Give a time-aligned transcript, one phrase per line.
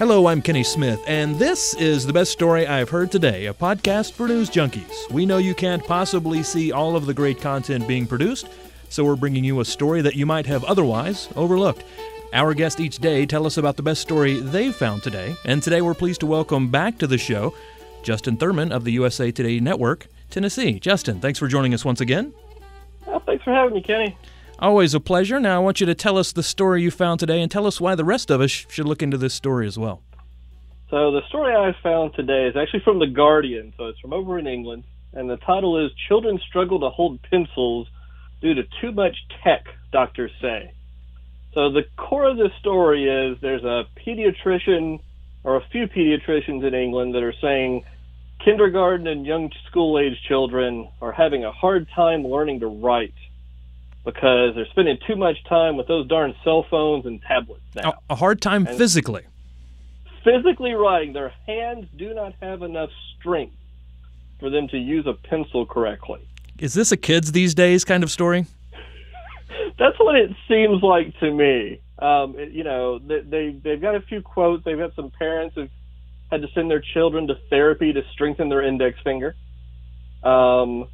[0.00, 4.12] Hello, I'm Kenny Smith, and this is the best story I've heard today, a podcast
[4.12, 5.10] for news junkies.
[5.10, 8.48] We know you can't possibly see all of the great content being produced,
[8.88, 11.84] so we're bringing you a story that you might have otherwise overlooked.
[12.32, 15.82] Our guests each day tell us about the best story they've found today, and today
[15.82, 17.52] we're pleased to welcome back to the show
[18.02, 20.80] Justin Thurman of the USA Today Network, Tennessee.
[20.80, 22.32] Justin, thanks for joining us once again.
[23.06, 24.16] Well, thanks for having me, Kenny.
[24.60, 25.40] Always a pleasure.
[25.40, 27.80] Now, I want you to tell us the story you found today and tell us
[27.80, 30.02] why the rest of us should look into this story as well.
[30.90, 34.38] So, the story I found today is actually from The Guardian, so it's from over
[34.38, 37.88] in England, and the title is Children Struggle to Hold Pencils
[38.42, 40.72] Due to Too Much Tech, Doctors Say.
[41.54, 45.00] So, the core of this story is there's a pediatrician
[45.42, 47.84] or a few pediatricians in England that are saying
[48.44, 53.14] kindergarten and young school age children are having a hard time learning to write
[54.04, 57.94] because they're spending too much time with those darn cell phones and tablets now.
[58.08, 59.22] A, hard time And- physically.
[60.24, 63.54] Physically writing, their hands do not have enough strength
[64.38, 66.20] for them to use a pencil correctly.
[66.58, 68.44] Is this a kids these days kind of story?
[69.78, 71.80] That's what it seems like to me.
[71.98, 74.62] Um, it- you know, they, they they've got a few quotes.
[74.64, 75.70] They've got some parents who've
[76.30, 79.34] had to send their children to therapy to strengthen their index finger.
[80.22, 80.86] Um,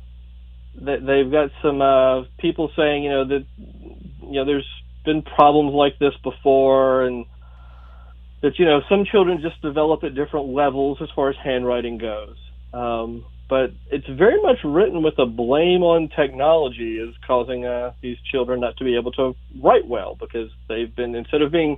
[0.79, 4.69] they've got some uh, people saying, you know, that you know, there's
[5.05, 7.27] been problems like this before, and
[8.43, 12.37] that you know, some children just develop at different levels as far as handwriting goes.
[12.73, 18.17] Um, but it's very much written with a blame on technology is causing uh, these
[18.31, 21.77] children not to be able to write well because they've been instead of being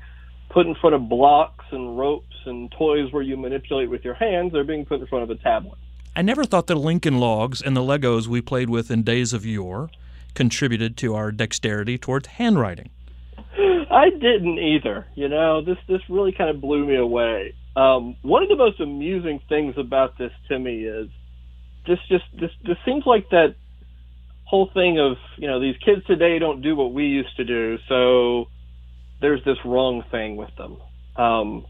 [0.50, 4.52] put in front of blocks and ropes and toys where you manipulate with your hands,
[4.52, 5.78] they're being put in front of a tablet.
[6.18, 9.46] I never thought the Lincoln Logs and the Legos we played with in days of
[9.46, 9.88] yore
[10.34, 12.90] contributed to our dexterity towards handwriting.
[13.88, 15.06] I didn't either.
[15.14, 17.54] You know, this this really kind of blew me away.
[17.76, 21.08] Um, one of the most amusing things about this to me is
[21.86, 23.54] this just this this seems like that
[24.42, 27.78] whole thing of you know these kids today don't do what we used to do,
[27.88, 28.46] so
[29.20, 30.78] there's this wrong thing with them.
[31.14, 31.64] Um,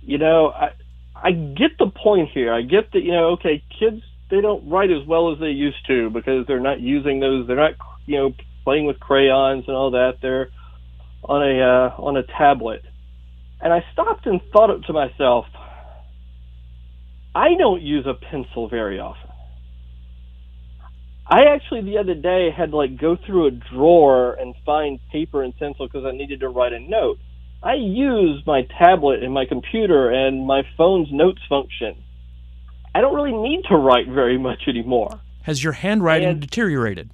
[0.00, 0.70] you know, I
[1.14, 2.52] I get the point here.
[2.52, 5.86] I get that you know, okay, kids they don't write as well as they used
[5.86, 7.46] to because they're not using those.
[7.46, 7.74] They're not
[8.06, 10.14] you know playing with crayons and all that.
[10.22, 10.48] They're
[11.22, 12.82] on a uh, on a tablet,
[13.60, 15.46] and I stopped and thought to myself.
[17.34, 19.30] I don't use a pencil very often.
[21.26, 25.42] I actually the other day had to like go through a drawer and find paper
[25.42, 27.18] and pencil because I needed to write a note.
[27.64, 31.96] I use my tablet and my computer and my phone's notes function.
[32.94, 35.20] I don't really need to write very much anymore.
[35.42, 37.10] Has your handwriting And- deteriorated?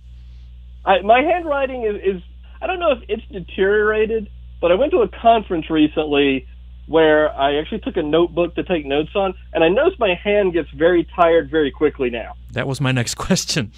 [0.85, 2.23] I, my handwriting is, is
[2.61, 4.29] I don't know if it's deteriorated,
[4.61, 6.47] but I went to a conference recently
[6.87, 10.53] where I actually took a notebook to take notes on, and I noticed my hand
[10.53, 12.33] gets very tired very quickly now.
[12.53, 13.71] That was my next question.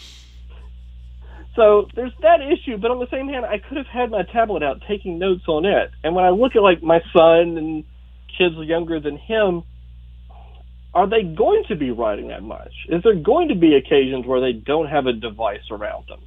[1.54, 4.62] So there's that issue, but on the same hand, I could have had my tablet
[4.62, 5.90] out taking notes on it.
[6.02, 7.84] And when I look at like my son and
[8.38, 9.62] kids younger than him,
[10.94, 12.72] are they going to be writing that much?
[12.88, 16.20] Is there going to be occasions where they don't have a device around them?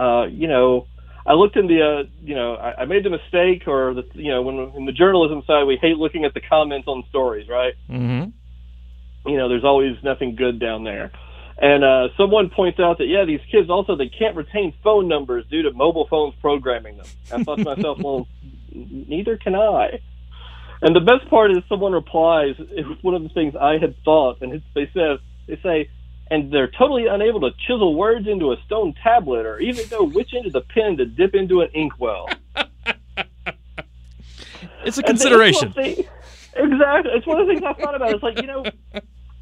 [0.00, 0.86] Uh, you know,
[1.26, 4.30] I looked in the, uh, you know, I, I made the mistake, or the, you
[4.30, 7.74] know, when in the journalism side, we hate looking at the comments on stories, right?
[7.88, 8.30] Mm-hmm.
[9.28, 11.12] you know, there's always nothing good down there.
[11.56, 15.44] And uh, someone points out that yeah, these kids also they can't retain phone numbers
[15.48, 17.06] due to mobile phones programming them.
[17.32, 18.26] I thought to myself, well,
[18.72, 20.00] neither can I.
[20.82, 23.94] And the best part is someone replies, it was one of the things I had
[24.04, 25.90] thought, and they say they say,
[26.30, 30.34] and they're totally unable to chisel words into a stone tablet or even know which
[30.34, 32.28] end of the pen to dip into an inkwell.
[34.84, 35.68] It's a consideration.
[35.68, 37.12] exactly.
[37.14, 38.12] It's one of the things I thought about.
[38.12, 38.64] It's like, you know,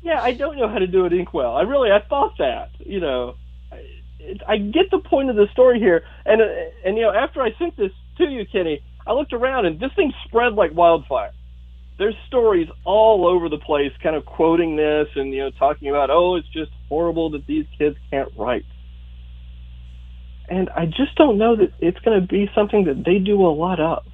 [0.03, 1.57] yeah, I don't know how to do an inkwell.
[1.57, 3.37] I really, I thought that, you know.
[3.71, 3.87] I-
[4.25, 6.05] It, I get the point of the story here.
[6.25, 6.47] And, uh,
[6.85, 9.91] and, you know, after I sent this to you, Kenny, I looked around and this
[9.97, 11.33] thing spread like wildfire.
[11.99, 16.09] There's stories all over the place kind of quoting this and, you know, talking about,
[16.11, 18.65] oh, it's just horrible that these kids can't write.
[20.49, 23.51] And I just don't know that it's going to be something that they do a
[23.51, 24.05] lot of.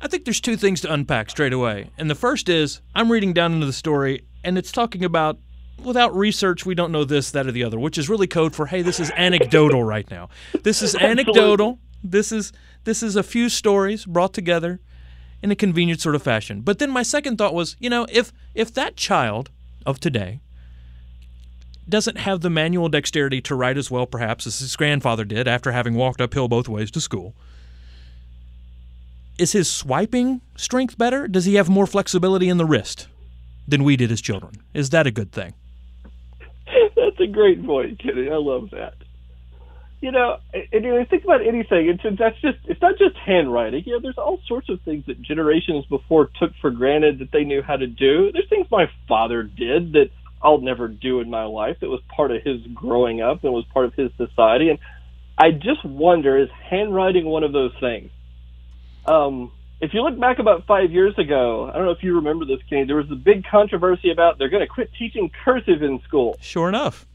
[0.00, 1.90] I think there's two things to unpack straight away.
[1.98, 5.38] And the first is I'm reading down into the story, and it's talking about
[5.84, 8.66] without research, we don't know this, that, or the other, which is really code for
[8.66, 10.28] hey, this is anecdotal right now.
[10.62, 11.78] This is anecdotal.
[12.02, 12.52] This is
[12.84, 14.80] this is a few stories brought together
[15.42, 16.60] in a convenient sort of fashion.
[16.62, 19.50] But then my second thought was, you know, if if that child
[19.86, 20.40] of today
[21.88, 25.72] doesn't have the manual dexterity to write as well, perhaps, as his grandfather did after
[25.72, 27.34] having walked uphill both ways to school,
[29.38, 31.26] is his swiping strength better?
[31.26, 33.08] Does he have more flexibility in the wrist
[33.70, 34.54] than we did as children?
[34.74, 35.54] Is that a good thing?
[36.96, 38.30] That's a great point, Kenny.
[38.30, 38.94] I love that.
[40.00, 41.88] You know, and you think about anything.
[41.88, 43.82] It's that's just it's not just handwriting.
[43.84, 47.44] You know, there's all sorts of things that generations before took for granted that they
[47.44, 48.32] knew how to do.
[48.32, 50.08] There's things my father did that
[50.42, 51.76] I'll never do in my life.
[51.80, 54.70] That was part of his growing up and was part of his society.
[54.70, 54.78] And
[55.36, 58.10] I just wonder, is handwriting one of those things?
[59.04, 62.44] Um, if you look back about five years ago, I don't know if you remember
[62.44, 62.84] this, Kenny.
[62.84, 66.36] There was a big controversy about they're going to quit teaching cursive in school.
[66.40, 67.06] Sure enough.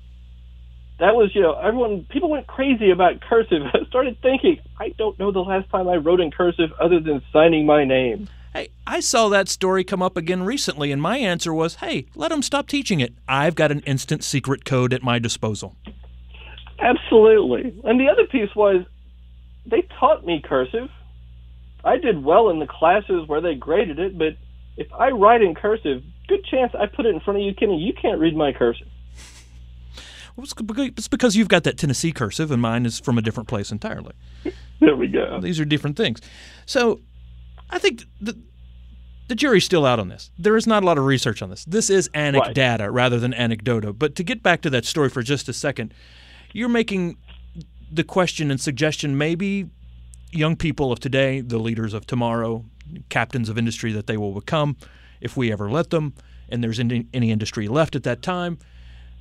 [0.99, 3.61] That was, you know, everyone, people went crazy about cursive.
[3.73, 7.21] I started thinking, I don't know the last time I wrote in cursive other than
[7.31, 8.29] signing my name.
[8.53, 12.29] Hey, I saw that story come up again recently, and my answer was, hey, let
[12.29, 13.13] them stop teaching it.
[13.27, 15.75] I've got an instant secret code at my disposal.
[16.79, 17.79] Absolutely.
[17.83, 18.85] And the other piece was
[19.65, 20.89] they taught me cursive.
[21.85, 24.35] I did well in the classes where they graded it, but
[24.75, 27.77] if I write in cursive, good chance I put it in front of you, Kenny.
[27.77, 28.87] You can't read my cursive.
[30.35, 33.71] Well, it's because you've got that Tennessee cursive, and mine is from a different place
[33.71, 34.13] entirely.
[34.81, 35.39] there we go.
[35.39, 36.19] These are different things.
[36.65, 36.99] So,
[37.69, 38.37] I think the
[39.27, 40.29] the jury's still out on this.
[40.37, 41.65] There is not a lot of research on this.
[41.65, 42.91] This is anecdata right.
[42.91, 43.97] rather than anecdota.
[43.97, 45.93] But to get back to that story for just a second,
[46.53, 47.17] you're making
[47.91, 49.69] the question and suggestion maybe
[50.31, 52.65] young people of today, the leaders of tomorrow,
[53.09, 54.77] captains of industry that they will become,
[55.21, 56.13] if we ever let them,
[56.49, 58.57] and there's any, any industry left at that time,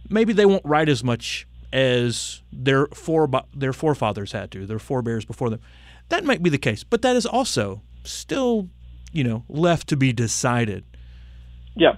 [0.08, 5.24] maybe they won't write as much as their fore, their forefathers had to, their forebears
[5.24, 5.60] before them.
[6.08, 8.68] That might be the case, but that is also still,
[9.12, 10.84] you know, left to be decided.
[11.74, 11.96] Yeah.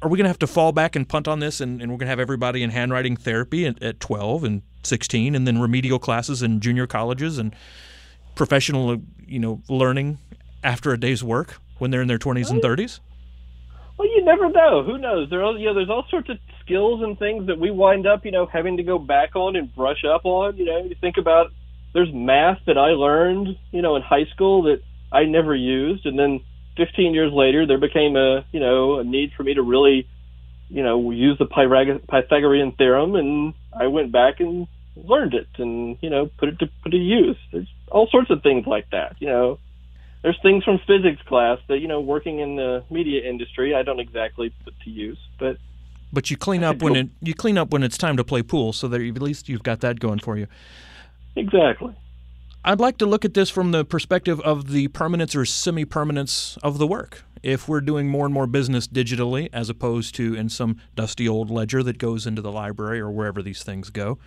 [0.00, 1.98] Are we going to have to fall back and punt on this, and, and we're
[1.98, 5.98] going to have everybody in handwriting therapy at, at 12 and 16, and then remedial
[5.98, 7.54] classes in junior colleges and
[8.34, 10.18] professional, you know, learning
[10.62, 13.00] after a day's work when they're in their 20s and 30s?
[13.98, 14.82] Well, you never know.
[14.82, 15.30] Who knows?
[15.30, 18.24] There, are, you know, there's all sorts of skills and things that we wind up,
[18.24, 20.56] you know, having to go back on and brush up on.
[20.56, 21.52] You know, you think about
[21.92, 24.82] there's math that I learned, you know, in high school that
[25.12, 26.40] I never used, and then
[26.76, 30.08] 15 years later, there became a, you know, a need for me to really,
[30.68, 36.10] you know, use the Pythagorean theorem, and I went back and learned it and you
[36.10, 37.36] know put it to put to use.
[37.52, 39.16] There's all sorts of things like that.
[39.20, 39.58] You know,
[40.22, 44.00] there's things from physics class that you know working in the media industry I don't
[44.00, 45.58] exactly put to use, but
[46.12, 48.72] but you clean up when it you clean up when it's time to play pool,
[48.72, 50.46] so that at least you've got that going for you.
[51.36, 51.94] Exactly.
[52.66, 56.56] I'd like to look at this from the perspective of the permanence or semi permanence
[56.62, 57.24] of the work.
[57.42, 61.50] If we're doing more and more business digitally as opposed to in some dusty old
[61.50, 64.18] ledger that goes into the library or wherever these things go,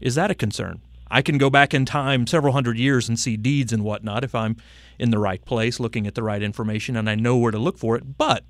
[0.00, 0.80] is that a concern?
[1.10, 4.34] I can go back in time several hundred years and see deeds and whatnot if
[4.34, 4.56] I'm
[4.98, 7.78] in the right place, looking at the right information, and I know where to look
[7.78, 8.18] for it.
[8.18, 8.44] But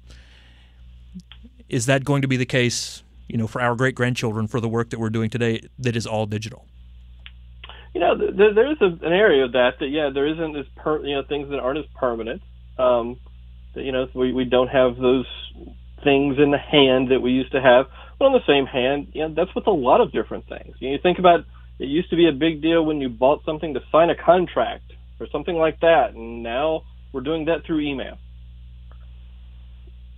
[1.69, 4.69] is that going to be the case, you know, for our great grandchildren for the
[4.69, 6.67] work that we're doing today that is all digital?
[7.93, 11.05] You know, there, there's a, an area of that that yeah, there isn't as per,
[11.05, 12.43] you know things that aren't as permanent.
[12.79, 13.19] Um,
[13.75, 15.27] that, you know, we we don't have those
[16.05, 17.87] things in the hand that we used to have.
[18.19, 20.75] But on the same hand, you know, that's with a lot of different things.
[20.79, 21.41] You, know, you think about
[21.79, 24.93] it used to be a big deal when you bought something to sign a contract
[25.21, 26.83] or something like that, and now
[27.13, 28.19] we're doing that through email.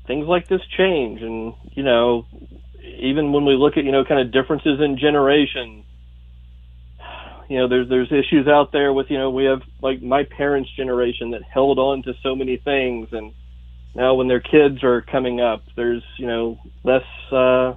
[0.06, 2.26] Things like this change, and you know,
[2.82, 5.84] even when we look at you know kind of differences in generation,
[7.48, 10.70] you know, there's there's issues out there with you know we have like my parents'
[10.76, 13.32] generation that held on to so many things, and
[13.94, 17.74] now when their kids are coming up, there's you know less uh,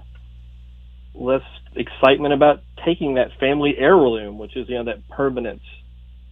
[1.13, 1.43] less
[1.75, 5.63] excitement about taking that family heirloom, which is you know that permanence.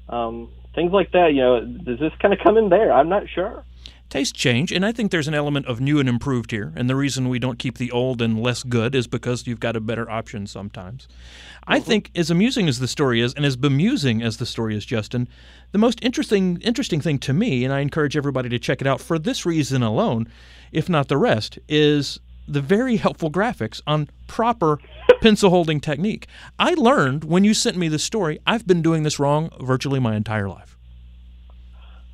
[0.08, 1.34] Um, things like that.
[1.34, 2.92] You know, does this kind of come in there?
[2.92, 3.64] I'm not sure.
[4.10, 6.74] Tastes change, and I think there's an element of new and improved here.
[6.76, 9.76] And the reason we don't keep the old and less good is because you've got
[9.76, 11.06] a better option sometimes.
[11.06, 11.74] Mm-hmm.
[11.74, 14.84] I think, as amusing as the story is, and as bemusing as the story is,
[14.84, 15.28] Justin,
[15.74, 19.00] the most interesting interesting thing to me, and I encourage everybody to check it out
[19.00, 20.28] for this reason alone,
[20.72, 22.20] if not the rest, is
[22.50, 24.80] the very helpful graphics on proper
[25.22, 26.28] pencil holding technique.
[26.58, 30.16] I learned when you sent me the story, I've been doing this wrong virtually my
[30.16, 30.78] entire life.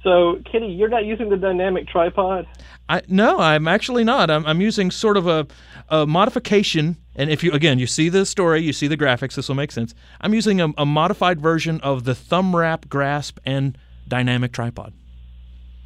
[0.04, 2.46] So, Kenny, you're not using the dynamic tripod?
[2.88, 4.30] I no, I'm actually not.
[4.30, 5.48] I'm, I'm using sort of a,
[5.90, 6.98] a modification.
[7.16, 9.34] And if you again, you see the story, you see the graphics.
[9.34, 9.96] This will make sense.
[10.22, 13.76] I'm using a, a modified version of the thumb wrap grasp and
[14.08, 14.94] dynamic tripod.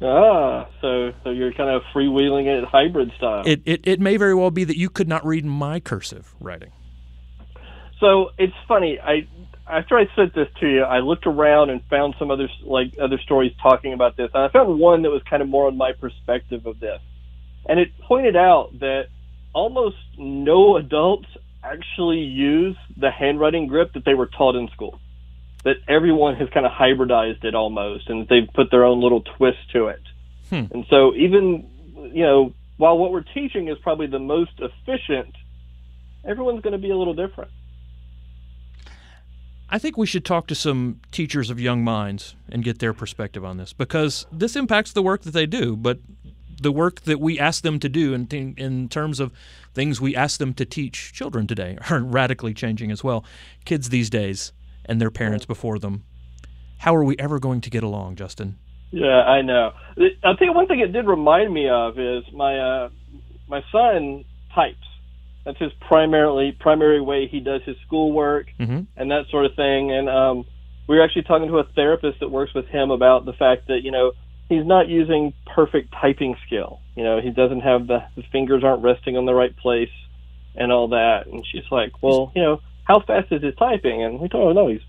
[0.02, 3.42] Ah, so so you're kind of freewheeling it hybrid style.
[3.46, 6.72] It, it it may very well be that you could not read my cursive writing.
[7.98, 8.98] So it's funny.
[8.98, 9.28] I
[9.70, 13.18] after I sent this to you, I looked around and found some other like other
[13.18, 15.92] stories talking about this, and I found one that was kind of more on my
[15.92, 17.00] perspective of this,
[17.68, 19.08] and it pointed out that
[19.52, 21.26] almost no adults
[21.62, 24.98] actually use the handwriting grip that they were taught in school.
[25.64, 29.58] That everyone has kind of hybridized it almost, and they've put their own little twist
[29.72, 30.00] to it.
[30.48, 30.64] Hmm.
[30.70, 31.68] And so even
[32.12, 35.34] you know while what we're teaching is probably the most efficient,
[36.24, 37.50] everyone's going to be a little different.
[39.68, 43.44] I think we should talk to some teachers of young minds and get their perspective
[43.44, 46.00] on this because this impacts the work that they do, but
[46.60, 48.26] the work that we ask them to do in,
[48.56, 49.32] in terms of
[49.74, 53.24] things we ask them to teach children today are radically changing as well.
[53.64, 54.52] Kids these days
[54.84, 56.04] and their parents before them.
[56.78, 58.58] How are we ever going to get along, Justin?
[58.90, 59.72] Yeah, I know.
[59.96, 62.88] Tell you one thing it did remind me of is my uh,
[63.48, 64.76] my son types.
[65.44, 68.80] That's his primarily primary way he does his schoolwork mm-hmm.
[68.96, 69.90] and that sort of thing.
[69.92, 70.44] And um,
[70.88, 73.80] we were actually talking to a therapist that works with him about the fact that
[73.82, 74.12] you know
[74.48, 76.80] he's not using perfect typing skill.
[76.96, 79.90] You know, he doesn't have the his fingers aren't resting on the right place
[80.54, 81.26] and all that.
[81.26, 82.60] And she's like, well, you know,
[82.90, 84.02] how fast is his typing?
[84.02, 84.80] And we told her, no, he's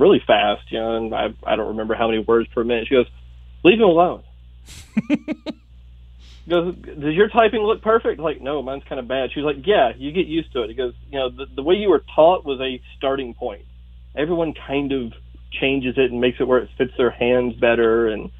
[0.00, 0.62] really fast.
[0.70, 2.88] You know, and I I don't remember how many words per minute.
[2.88, 3.06] She goes,
[3.62, 4.24] leave him alone.
[6.46, 8.20] He goes, does your typing look perfect?
[8.20, 9.30] Like, no, mine's kind of bad.
[9.34, 10.68] She's like, yeah, you get used to it.
[10.68, 13.64] He goes, you know, the, the way you were taught was a starting point.
[14.14, 15.12] Everyone kind of
[15.50, 18.30] changes it and makes it where it fits their hands better and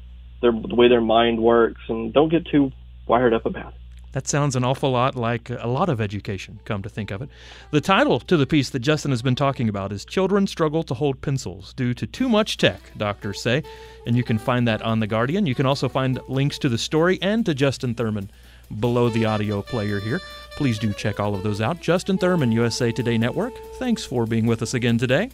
[0.41, 1.81] their, the way their mind works.
[1.89, 2.71] And don't get too
[3.07, 3.79] wired up about it.
[4.17, 7.29] That sounds an awful lot like a lot of education, come to think of it.
[7.69, 10.95] The title to the piece that Justin has been talking about is Children Struggle to
[10.95, 13.61] Hold Pencils Due to Too Much Tech, doctors say.
[14.07, 15.45] And you can find that on The Guardian.
[15.45, 18.31] You can also find links to the story and to Justin Thurman
[18.79, 20.19] below the audio player here.
[20.55, 21.79] Please do check all of those out.
[21.79, 23.53] Justin Thurman, USA Today Network.
[23.75, 25.29] Thanks for being with us again today.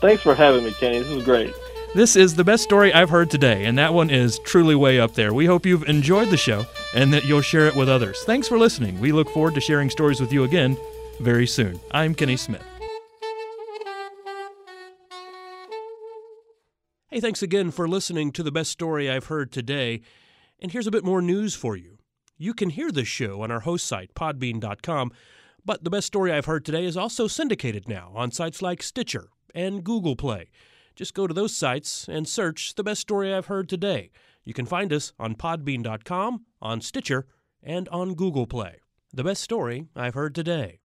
[0.00, 1.00] Thanks for having me, Kenny.
[1.00, 1.52] This is great.
[1.94, 5.12] This is the best story I've heard today, and that one is truly way up
[5.12, 5.34] there.
[5.34, 8.22] We hope you've enjoyed the show and that you'll share it with others.
[8.24, 8.98] Thanks for listening.
[8.98, 10.78] We look forward to sharing stories with you again
[11.20, 11.78] very soon.
[11.90, 12.64] I'm Kenny Smith.
[17.10, 20.00] Hey, thanks again for listening to the best story I've heard today.
[20.60, 21.98] And here's a bit more news for you.
[22.38, 25.12] You can hear this show on our host site, podbean.com,
[25.62, 29.28] but the best story I've heard today is also syndicated now on sites like Stitcher
[29.54, 30.48] and Google Play.
[30.94, 34.10] Just go to those sites and search the best story I've heard today.
[34.44, 37.26] You can find us on podbean.com, on Stitcher,
[37.62, 38.80] and on Google Play.
[39.12, 40.81] The best story I've heard today.